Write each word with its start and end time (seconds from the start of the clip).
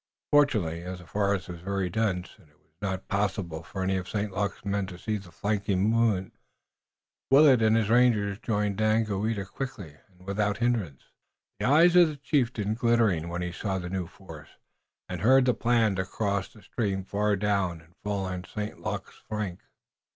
Fortunately, 0.31 0.81
as 0.81 0.97
the 0.97 1.05
forest 1.05 1.47
was 1.47 1.61
very 1.61 1.87
dense, 1.87 2.29
and 2.39 2.49
it 2.49 2.57
was 2.59 2.71
not 2.81 3.07
possible 3.07 3.61
for 3.61 3.83
any 3.83 3.97
of 3.97 4.09
St. 4.09 4.31
Luc's 4.35 4.65
men 4.65 4.87
to 4.87 4.97
see 4.97 5.17
the 5.17 5.31
flanking 5.31 5.91
movement, 5.91 6.33
Willet 7.29 7.61
and 7.61 7.75
his 7.75 7.87
rangers 7.91 8.39
joined 8.39 8.79
Daganoweda 8.79 9.45
quickly 9.45 9.97
and 10.17 10.25
without 10.25 10.57
hindrance, 10.57 11.03
the 11.59 11.67
eyes 11.67 11.95
of 11.95 12.07
the 12.07 12.17
chieftain 12.17 12.73
glittering 12.73 13.29
when 13.29 13.43
he 13.43 13.51
saw 13.51 13.77
the 13.77 13.89
new 13.91 14.07
force, 14.07 14.49
and 15.07 15.21
heard 15.21 15.45
the 15.45 15.53
plan 15.53 15.95
to 15.97 16.05
cross 16.05 16.51
the 16.51 16.63
stream 16.63 17.03
far 17.03 17.35
down 17.35 17.79
and 17.79 17.93
fall 18.03 18.25
on 18.25 18.43
St. 18.43 18.81
Luc's 18.81 19.21
flank. 19.29 19.59